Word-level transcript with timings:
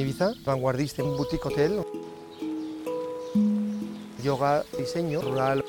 Ibiza, 0.00 0.32
vanguardista, 0.44 1.04
un 1.04 1.16
boutique 1.16 1.46
hotel, 1.46 1.84
yoga, 4.22 4.64
diseño 4.78 5.20
rural. 5.20 5.62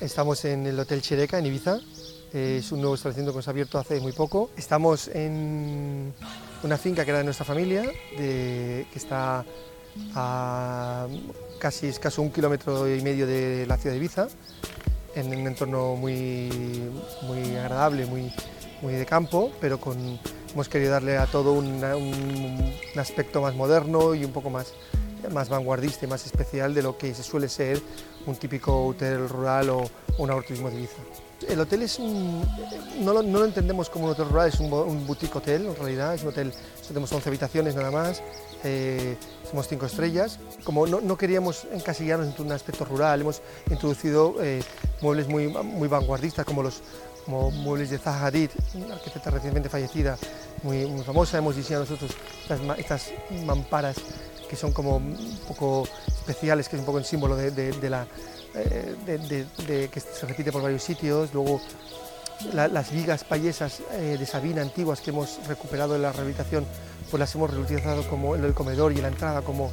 Estamos 0.00 0.44
en 0.44 0.66
el 0.66 0.78
Hotel 0.78 1.02
Chereca, 1.02 1.38
en 1.38 1.46
Ibiza. 1.46 1.78
Es 2.32 2.72
un 2.72 2.80
nuevo 2.80 2.94
establecimiento 2.94 3.32
que 3.32 3.36
hemos 3.36 3.48
abierto 3.48 3.78
hace 3.78 4.00
muy 4.00 4.12
poco. 4.12 4.50
Estamos 4.56 5.08
en 5.08 6.14
una 6.64 6.78
finca 6.78 7.04
que 7.04 7.10
era 7.10 7.18
de 7.18 7.24
nuestra 7.24 7.44
familia, 7.44 7.84
que 8.16 8.86
está 8.94 9.44
a 10.14 11.06
casi 11.60 11.88
escaso 11.88 12.22
un 12.22 12.32
kilómetro 12.32 12.92
y 12.92 13.02
medio 13.02 13.26
de 13.26 13.66
la 13.66 13.76
ciudad 13.76 13.92
de 13.92 13.98
Ibiza, 13.98 14.28
en 15.14 15.28
un 15.28 15.46
entorno 15.46 15.94
muy, 15.94 16.48
muy 17.22 17.54
agradable, 17.56 18.06
muy, 18.06 18.32
muy 18.80 18.94
de 18.94 19.04
campo, 19.04 19.52
pero 19.60 19.78
con, 19.78 20.18
hemos 20.52 20.68
querido 20.70 20.92
darle 20.92 21.18
a 21.18 21.26
todo 21.26 21.52
un 21.52 21.84
aspecto 22.96 23.42
más 23.42 23.54
moderno 23.54 24.14
y 24.14 24.24
un 24.24 24.32
poco 24.32 24.48
más, 24.48 24.72
más 25.32 25.48
vanguardista 25.48 26.04
y 26.04 26.08
más 26.08 26.26
especial 26.26 26.74
de 26.74 26.82
lo 26.82 26.96
que 26.96 27.14
se 27.14 27.22
suele 27.22 27.48
ser 27.48 27.80
un 28.26 28.36
típico 28.36 28.86
hotel 28.86 29.28
rural 29.28 29.70
o, 29.70 29.90
un 30.18 30.30
agroturismo 30.30 30.70
de 30.70 30.76
Ibiza. 30.76 31.02
El 31.48 31.60
hotel 31.60 31.82
es 31.82 31.98
un, 31.98 32.42
no, 33.00 33.12
lo, 33.12 33.22
no 33.22 33.40
lo 33.40 33.44
entendemos 33.44 33.90
como 33.90 34.06
un 34.06 34.12
hotel 34.12 34.28
rural, 34.28 34.48
es 34.48 34.60
un, 34.60 34.72
un 34.72 35.06
boutique 35.06 35.36
hotel 35.36 35.66
en 35.66 35.76
realidad, 35.76 36.14
es 36.14 36.22
un 36.22 36.28
hotel, 36.28 36.52
tenemos 36.86 37.12
11 37.12 37.28
habitaciones 37.28 37.74
nada 37.74 37.90
más, 37.90 38.22
eh, 38.62 39.16
somos 39.48 39.68
5 39.68 39.86
estrellas. 39.86 40.38
Como 40.64 40.86
no, 40.86 41.00
no 41.00 41.18
queríamos 41.18 41.66
encasillarnos 41.72 42.34
en 42.38 42.46
un 42.46 42.52
aspecto 42.52 42.84
rural, 42.84 43.20
hemos 43.20 43.42
introducido 43.70 44.36
eh, 44.40 44.62
muebles 45.02 45.28
muy, 45.28 45.48
muy 45.48 45.88
vanguardistas 45.88 46.46
como 46.46 46.62
los 46.62 46.82
como 47.24 47.50
muebles 47.50 47.90
de 47.90 47.98
Zaha 47.98 48.26
Hadid, 48.26 48.50
una 48.74 48.94
arquitecta 48.96 49.30
recientemente 49.30 49.68
fallecida, 49.68 50.18
muy, 50.62 50.86
muy 50.86 51.02
famosa. 51.04 51.38
Hemos 51.38 51.56
diseñado 51.56 51.84
nosotros 51.84 52.10
estas, 52.42 52.78
estas 52.78 53.12
mamparas 53.46 53.96
que 54.48 54.56
son 54.56 54.72
como 54.72 54.96
un 54.96 55.38
poco 55.48 55.86
especiales, 56.08 56.68
que 56.68 56.76
es 56.76 56.80
un 56.80 56.86
poco 56.86 56.98
el 56.98 57.04
símbolo 57.04 57.36
de, 57.36 57.50
la, 57.90 58.06
eh, 58.54 59.46
que 59.90 60.00
se 60.00 60.26
repite 60.26 60.52
por 60.52 60.62
varios 60.62 60.82
sitios. 60.82 61.32
Luego 61.34 61.60
la- 62.52 62.68
las 62.68 62.90
vigas 62.90 63.24
payesas 63.24 63.80
eh, 63.92 64.16
de 64.18 64.26
Sabina 64.26 64.62
antiguas 64.62 65.00
que 65.00 65.10
hemos 65.10 65.38
recuperado 65.46 65.96
en 65.96 66.02
la 66.02 66.12
rehabilitación, 66.12 66.64
pues 67.10 67.18
las 67.20 67.34
hemos 67.34 67.50
reutilizado 67.50 68.06
como 68.08 68.34
en 68.36 68.44
el 68.44 68.54
comedor 68.54 68.92
y 68.92 68.96
en 68.96 69.02
la 69.02 69.08
entrada 69.08 69.42
como, 69.42 69.70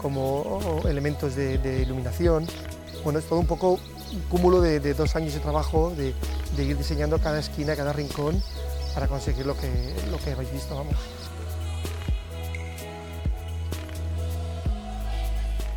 como 0.00 0.82
elementos 0.88 1.34
de, 1.36 1.80
iluminación. 1.82 2.46
Bueno, 3.04 3.18
es 3.18 3.24
todo 3.26 3.38
un 3.38 3.46
poco 3.46 3.78
un 4.12 4.20
cúmulo 4.28 4.60
de, 4.60 4.78
de 4.78 4.94
dos 4.94 5.16
años 5.16 5.32
de 5.34 5.40
trabajo, 5.40 5.92
de, 5.96 6.14
de 6.56 6.64
ir 6.64 6.76
diseñando 6.76 7.18
cada 7.18 7.40
esquina, 7.40 7.74
cada 7.74 7.92
rincón, 7.92 8.42
para 8.94 9.08
conseguir 9.08 9.46
lo 9.46 9.56
que, 9.56 9.68
lo 10.10 10.18
que 10.18 10.32
habéis 10.32 10.52
visto, 10.52 10.76
vamos. 10.76 10.94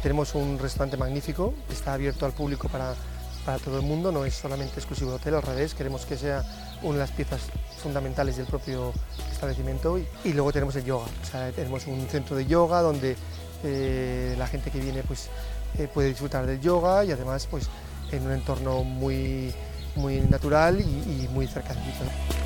Tenemos 0.06 0.36
un 0.36 0.60
restaurante 0.60 0.98
magnífico, 0.98 1.56
está 1.68 1.94
abierto 1.94 2.28
al 2.28 2.32
público 2.32 2.70
para, 2.70 2.94
para 3.44 3.58
todo 3.58 3.80
el 3.80 3.82
mundo, 3.84 4.12
no 4.12 4.24
es 4.24 4.36
solamente 4.36 4.76
exclusivo 4.76 5.10
de 5.10 5.16
hotel, 5.16 5.34
al 5.34 5.42
revés, 5.42 5.74
queremos 5.74 6.06
que 6.06 6.16
sea 6.16 6.44
una 6.84 6.94
de 6.94 7.00
las 7.00 7.10
piezas 7.10 7.42
fundamentales 7.82 8.38
del 8.38 8.46
propio 8.46 8.94
establecimiento. 9.32 9.98
Y, 10.24 10.34
luego 10.34 10.54
tenemos 10.54 10.76
el 10.76 10.86
yoga, 10.86 11.08
tenemos 11.56 11.88
un 11.88 12.08
centro 12.08 12.36
de 12.36 12.46
yoga 12.46 12.82
donde 12.82 13.16
eh, 13.64 14.36
la 14.38 14.46
gente 14.46 14.70
que 14.70 14.80
viene 14.80 15.02
pues, 15.02 15.28
eh, 15.80 15.90
puede 15.92 16.10
disfrutar 16.10 16.46
del 16.46 16.62
yoga 16.62 17.04
y 17.04 17.12
además 17.12 17.48
pues, 17.50 17.68
en 18.12 18.28
un 18.28 18.34
entorno 18.34 18.84
muy, 18.84 19.56
muy 19.96 20.20
natural 20.20 20.82
y, 20.82 20.84
y 20.84 21.30
muy 21.34 21.48
cercanito. 21.48 22.45